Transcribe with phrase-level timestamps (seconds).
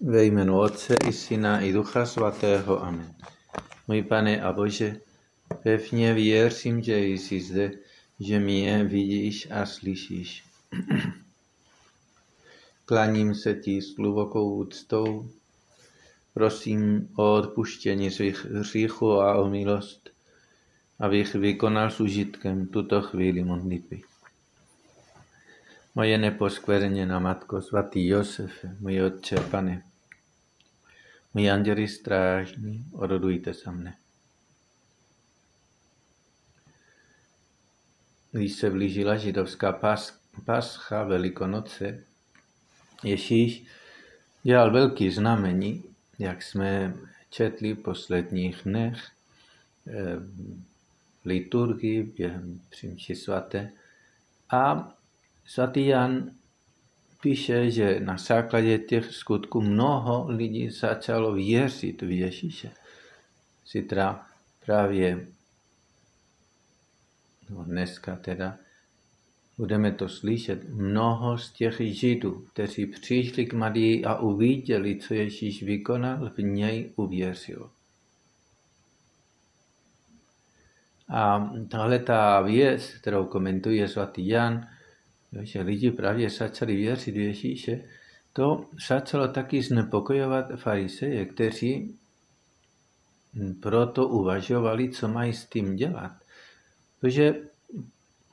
[0.00, 2.84] Ve jménu Otce i Syna i Ducha Svatého.
[2.84, 3.14] Amen.
[3.88, 5.00] Můj pane a Bože,
[5.62, 7.70] pevně věřím, že jsi zde,
[8.20, 10.44] že mě vidíš a slyšíš.
[12.84, 15.30] Klaním se ti s hlubokou úctou,
[16.34, 20.10] prosím o odpuštění svých hříchů a o milost,
[21.00, 24.02] abych vykonal s užitkem tuto chvíli modlitby.
[25.94, 29.82] Moje neposkvrněná Matko, svatý Josefe, můj Otče, Pane,
[31.36, 33.96] můj anděli strážní, orodujte za mne.
[38.32, 42.04] Když se blížila židovská pas, pascha Velikonoce,
[43.04, 43.64] Ježíš
[44.42, 45.84] dělal velký znamení,
[46.18, 46.94] jak jsme
[47.30, 49.10] četli v posledních dnech
[49.86, 50.16] eh,
[51.24, 53.72] liturgii během přímši svaté.
[54.50, 54.92] A
[55.44, 56.30] Svatý Jan
[57.20, 62.70] píše, že na základě těch skutků mnoho lidí začalo věřit v Ježíše.
[63.72, 64.26] Zítra
[64.66, 65.26] právě,
[67.50, 68.58] no dneska teda,
[69.58, 75.62] budeme to slyšet, mnoho z těch Židů, kteří přišli k Marii a uviděli, co Ježíš
[75.62, 77.70] vykonal, v něj uvěřilo.
[81.08, 84.68] A tahle ta věc, kterou komentuje svatý Jan,
[85.40, 87.84] že lidi právě začali věřit Ježíše,
[88.32, 91.98] to začalo taky znepokojovat fariseje, kteří
[93.60, 96.12] proto uvažovali, co mají s tím dělat.
[97.00, 97.34] Protože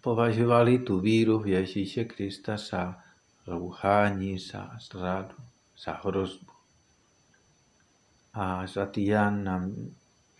[0.00, 3.02] považovali tu víru v Ježíše Krista za
[3.46, 5.34] rouhání, za zradu,
[5.84, 6.52] za hrozbu.
[8.34, 9.74] A svatý Jan nám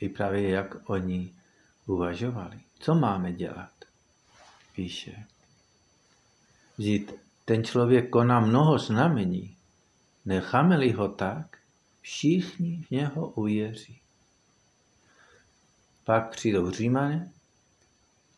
[0.01, 1.35] vypráví, jak oni
[1.87, 2.61] uvažovali.
[2.79, 3.73] Co máme dělat?
[4.75, 5.25] Píše.
[6.79, 9.57] Vždyť ten člověk koná mnoho znamení.
[10.25, 11.59] Necháme-li ho tak,
[12.01, 14.01] všichni v něho uvěří.
[16.05, 17.33] Pak přijdou Římané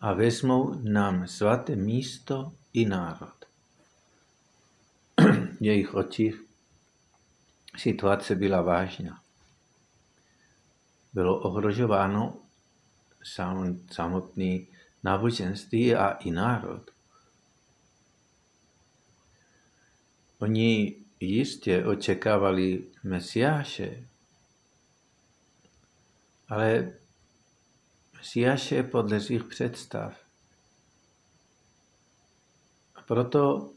[0.01, 3.34] a vezmou nám svaté místo i národ.
[5.19, 6.41] v jejich očích
[7.77, 9.22] situace byla vážná.
[11.12, 12.37] Bylo ohrožováno
[13.91, 14.69] samotný
[15.05, 16.91] náboženství a i národ.
[20.41, 24.09] Oni jistě očekávali Mesiáše,
[26.49, 26.93] ale
[28.17, 30.17] Mesiáše podle svých představ.
[32.95, 33.73] A proto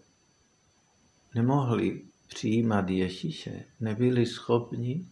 [1.35, 5.07] nemohli přijímat Ježíše, nebyli schopni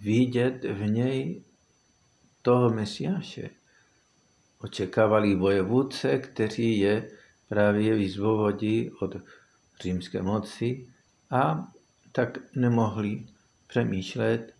[0.00, 1.42] vidět v něj
[2.42, 3.50] toho Mesiáše.
[4.58, 7.17] Očekávali vojevůdce, který je
[7.48, 9.16] právě vyzvovodí od
[9.80, 10.86] římské moci
[11.30, 11.68] a
[12.12, 13.26] tak nemohli
[13.66, 14.54] přemýšlet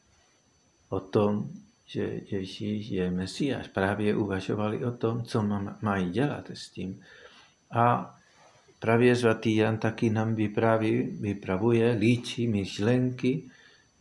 [0.89, 1.51] o tom,
[1.87, 3.69] že Ježíš je Mesiáš.
[3.69, 5.43] Právě uvažovali o tom, co
[5.83, 7.01] mají dělat s tím.
[7.71, 8.15] A
[8.79, 13.43] právě svatý Jan taky nám vypraví, vypravuje, líčí myšlenky,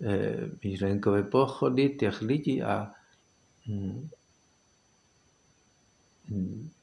[0.02, 2.92] eh, myšlenkové pochody těch lidí a
[3.68, 4.10] hm,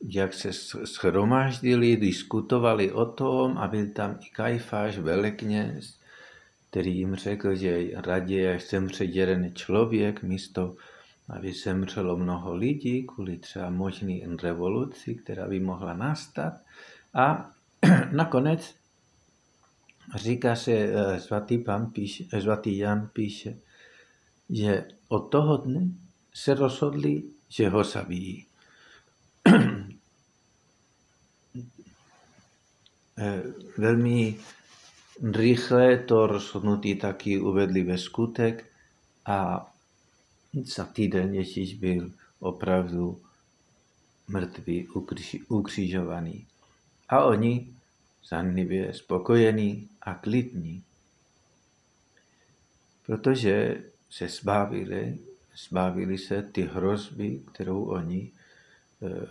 [0.08, 0.52] jak se
[0.84, 5.98] schromáždili, diskutovali o tom a byl tam i Kajfáš, velekněz,
[6.70, 10.76] který jim řekl, že raději, až zemře jeden člověk, místo,
[11.28, 16.54] aby zemřelo mnoho lidí kvůli třeba možný revoluci, která by mohla nastat.
[17.14, 17.50] A
[18.12, 18.74] nakonec
[20.14, 23.56] říká se, eh, svatý, pan píše, eh, svatý Jan píše,
[24.50, 25.88] že od toho dne
[26.34, 28.46] se rozhodli, že ho zabijí.
[33.78, 34.38] Velmi
[35.32, 38.66] rychle to rozhodnutí taky uvedli ve skutek
[39.26, 39.70] a
[40.62, 42.10] za týden Ježíš byl
[42.40, 43.22] opravdu
[44.28, 44.88] mrtvý,
[45.48, 46.46] ukřižovaný.
[47.08, 47.74] A oni
[48.28, 50.82] zanlivě spokojení a klidní.
[53.06, 55.18] Protože se zbavili,
[55.68, 58.30] zbavili se ty hrozby, kterou oni
[59.02, 59.26] e,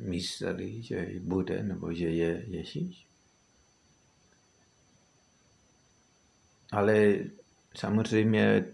[0.00, 3.06] mysleli, že bude nebo že je Ježíš.
[6.72, 7.18] Ale
[7.74, 8.64] samozřejmě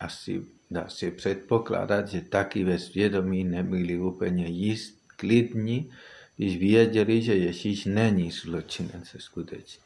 [0.00, 5.90] asi dá se předpokládat, že taky ve svědomí nebyli úplně jist, klidní,
[6.36, 9.82] když věděli, že Ježíš není zločinec skutečně.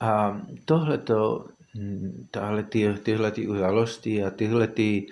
[0.00, 1.48] A tohleto,
[2.30, 5.06] tahle ty, tyhle ty události a tyhle ty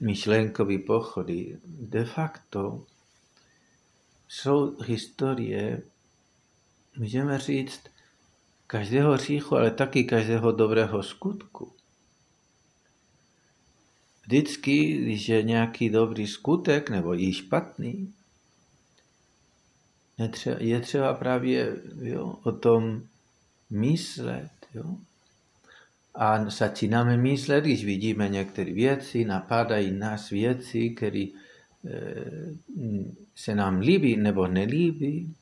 [0.00, 2.86] myšlenkové pochody de facto
[4.28, 5.82] jsou historie,
[6.96, 7.80] můžeme říct,
[8.66, 11.72] každého hříchu, ale taky každého dobrého skutku.
[14.22, 18.14] Vždycky, když je nějaký dobrý skutek nebo i špatný,
[20.58, 23.02] je třeba právě jo, o tom
[23.70, 24.50] myslet.
[24.74, 24.96] Jo.
[26.20, 31.32] A začínáme myslet, když vidíme některé věci, napadají nás věci, které e,
[33.34, 35.34] se nám líbí nebo nelíbí.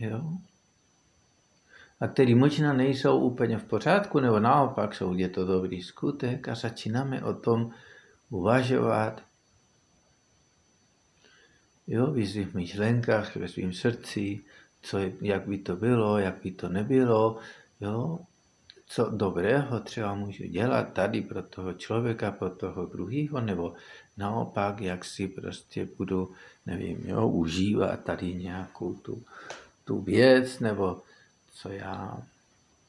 [0.00, 0.32] Jo.
[2.00, 6.54] A které možná nejsou úplně v pořádku, nebo naopak jsou, je to dobrý skutek a
[6.54, 7.70] začínáme o tom
[8.30, 9.22] uvažovat.
[11.86, 14.40] Jo, v svých myšlenkách, ve svém srdci,
[14.82, 17.38] co, jak by to bylo, jak by to nebylo,
[17.80, 18.18] jo,
[18.86, 23.74] co dobrého třeba můžu dělat tady pro toho člověka, pro toho druhého, nebo
[24.16, 26.32] naopak, jak si prostě budu,
[26.66, 29.22] nevím, jo, užívat tady nějakou tu,
[29.84, 31.02] tu věc, nebo
[31.52, 32.22] co já,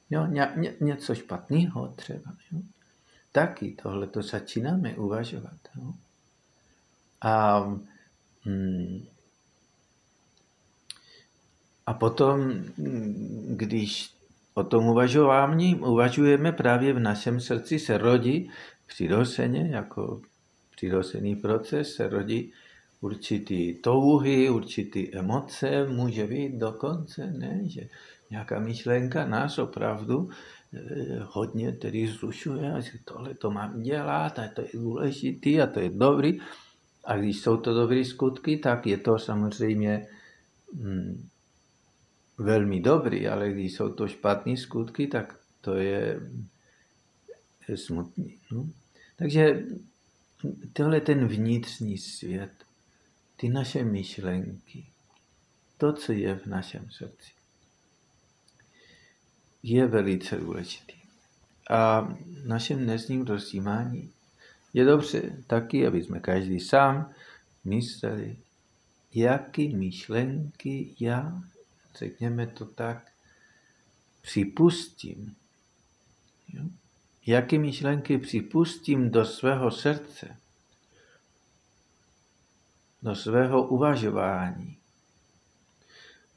[0.10, 2.60] jo, ně, ně, něco špatného třeba, jo.
[3.32, 5.94] Taky tohle to začínáme uvažovat, jo.
[7.22, 7.60] A,
[8.44, 9.06] hmm,
[11.86, 12.54] a potom,
[13.48, 14.16] když
[14.58, 18.52] O tom uvažování uvažujeme právě v našem srdci, se rodí
[18.86, 20.22] přirozeně, jako
[20.76, 22.52] přirozený proces, se rodí
[23.02, 27.82] určitý touhy, určitý emoce, může být dokonce, ne, že
[28.30, 30.30] nějaká myšlenka nás opravdu
[30.74, 30.80] eh,
[31.32, 35.80] hodně tedy zrušuje a že tohle to mám dělat a to je důležitý a to
[35.80, 36.40] je dobrý.
[37.06, 40.08] A když jsou to dobré skutky, tak je to samozřejmě
[40.74, 41.28] hm,
[42.38, 46.20] velmi dobrý, ale když jsou to špatné skutky, tak to je,
[47.68, 48.38] je smutný.
[48.52, 48.70] No?
[49.16, 49.64] Takže
[50.74, 52.52] tohle ten vnitřní svět,
[53.38, 54.86] ty naše myšlenky,
[55.78, 57.32] to, co je v našem srdci,
[59.64, 60.96] je velice důležitý.
[61.70, 62.02] A
[62.44, 64.12] v našem dnesním rozjímání
[64.74, 67.14] je dobře taky, aby jsme každý sám
[67.64, 68.38] mysleli,
[69.14, 71.42] jaký myšlenky já
[71.98, 73.12] řekněme to tak,
[74.22, 75.36] připustím.
[76.54, 76.64] Jo?
[77.26, 80.38] Jaké myšlenky připustím do svého srdce,
[83.02, 84.78] do svého uvažování.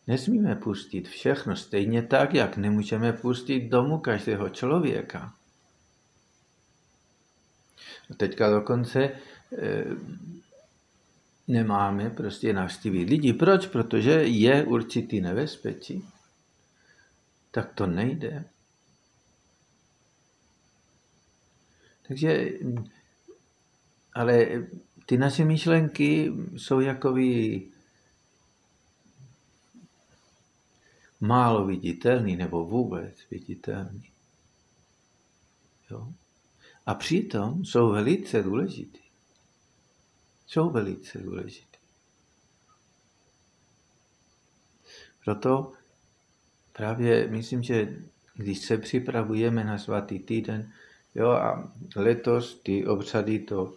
[0.07, 5.35] Nesmíme pustit všechno stejně tak, jak nemůžeme pustit domů každého člověka.
[8.11, 9.13] A teďka dokonce e,
[11.49, 13.33] nemáme prostě navštívit lidi.
[13.33, 13.67] Proč?
[13.67, 16.05] Protože je určitý nebezpečí.
[17.51, 18.45] Tak to nejde.
[22.09, 22.51] Takže,
[24.15, 24.47] ale
[25.07, 27.63] ty naše myšlenky jsou jakoby
[31.21, 34.11] málo viditelný nebo vůbec viditelný.
[35.91, 36.09] Jo?
[36.87, 39.08] A přitom jsou velice důležitý
[40.49, 41.79] jsou velice důležité.
[45.25, 45.73] Proto
[46.73, 47.97] právě myslím, že
[48.35, 50.73] když se připravujeme na svatý týden,
[51.15, 53.75] jo, a letos ty obřady to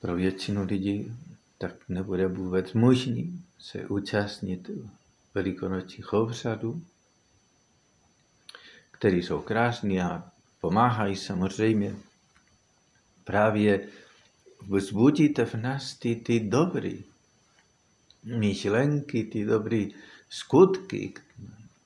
[0.00, 1.16] pro většinu lidí
[1.58, 4.70] tak nebude vůbec možný se účastnit
[5.34, 6.82] velikonočních obřadů,
[8.90, 11.96] které jsou krásné a pomáhají samozřejmě
[13.24, 13.88] právě
[14.68, 16.92] vzbudíte v nás ty, ty dobré
[18.24, 19.86] myšlenky, ty dobré
[20.28, 21.14] skutky,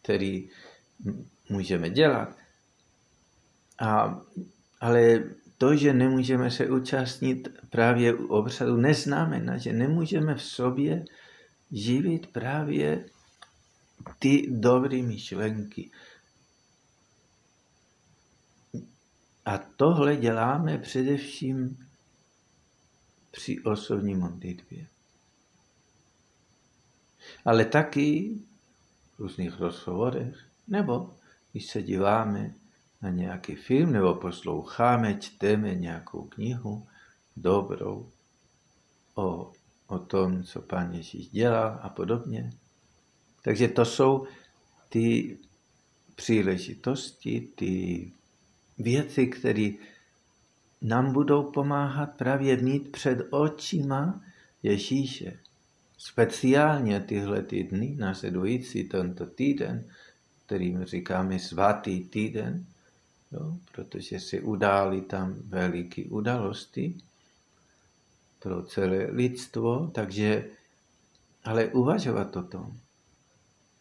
[0.03, 0.41] které
[1.49, 2.37] můžeme dělat.
[3.79, 4.21] A,
[4.81, 5.25] ale
[5.59, 11.05] to, že nemůžeme se účastnit právě u obřadu, neznamená, že nemůžeme v sobě
[11.73, 13.05] živit právě
[14.19, 15.91] ty dobré myšlenky.
[19.45, 21.86] A tohle děláme především
[23.37, 24.87] při osobní modlitbě.
[27.45, 28.35] Ale taky
[29.15, 31.15] v různých rozhovorech, nebo
[31.53, 32.55] když se díváme
[33.03, 36.87] na nějaký film, nebo posloucháme, čteme nějakou knihu
[37.37, 38.11] dobrou
[39.15, 39.53] o,
[39.87, 42.53] o tom, co pán Ježíš dělal a podobně.
[43.43, 44.27] Takže to jsou
[44.89, 45.39] ty
[46.15, 48.13] příležitosti, ty
[48.79, 49.71] věci, které
[50.83, 54.21] nám budou pomáhat právě mít před očima
[54.63, 55.39] Ježíše.
[55.99, 59.85] Speciálně tyhle ty dny, následující tento týden,
[60.47, 62.67] kterým říkáme svatý týden,
[63.33, 66.99] jo, protože se udály tam veliké události
[68.39, 70.45] pro celé lidstvo, takže
[71.45, 72.79] ale uvažovat o tom.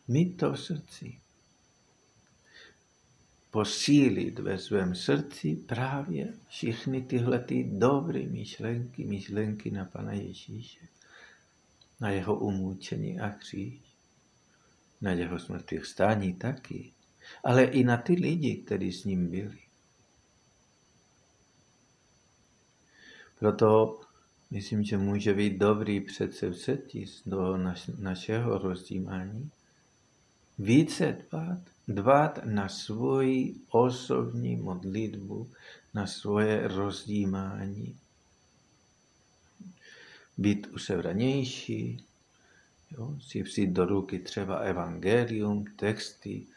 [0.08, 1.20] Mít to v srdci.
[3.56, 10.88] Posílit ve svém srdci právě všechny tyhle ty dobré myšlenky, myšlenky na Pana Ježíše,
[12.00, 13.80] na jeho umůčení a kříž,
[15.02, 16.92] na jeho smrtvých stání taky,
[17.44, 19.60] ale i na ty lidi, kteří s ním byli.
[23.40, 24.02] Proto
[24.52, 29.52] myslím, že může být dobrý přece vzetí do naš, našeho rozdímání.
[30.60, 31.18] Více
[31.88, 35.52] dbát, na svoji osobní modlitbu,
[35.94, 38.00] na svoje rozdímání.
[40.38, 42.06] Být usevranější,
[42.92, 46.48] jo, si vzít do ruky třeba evangelium, texty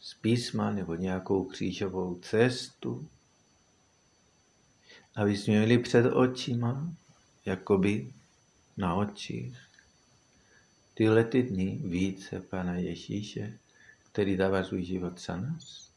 [0.00, 3.08] z písma nebo nějakou křížovou cestu,
[5.16, 6.92] aby jsme měli před očima,
[7.44, 8.12] jakoby
[8.76, 9.58] na očích,
[10.94, 13.58] tyhle ty dny více Pana Ježíše,
[14.12, 15.90] který dává svůj život za nás.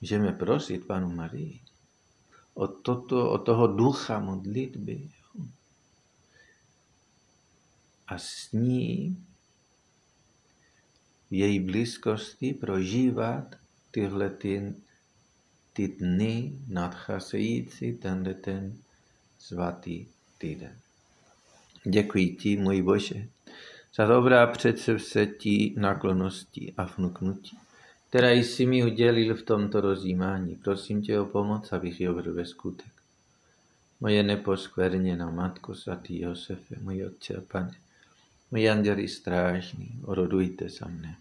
[0.00, 1.60] Můžeme prosit Panu Marii
[2.54, 5.10] o, toto, o toho ducha modlitby
[8.06, 9.16] a s ní
[11.30, 13.56] v její blízkosti prožívat
[13.90, 14.74] tyhle ty
[15.72, 18.82] ty dny nadcházející tenhle ten
[19.38, 20.06] svatý
[20.38, 20.80] týden.
[21.84, 23.26] Děkuji ti, můj Bože,
[23.94, 27.58] za dobrá předsevzetí, naklonosti a vnuknutí,
[28.08, 30.56] která jsi mi udělil v tomto rozjímání.
[30.56, 32.92] Prosím tě o pomoc, abych uvedl ve skutek.
[34.00, 37.74] Moje neposkvrněná Matko svatý Josefe, můj Otče a Pane,
[38.50, 41.16] můj anděli strážný, orodujte za mne.